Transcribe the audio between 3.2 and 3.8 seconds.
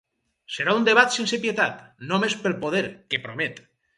promet.